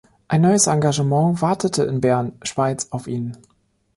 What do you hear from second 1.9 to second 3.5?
Bern, Schweiz, auf ihn.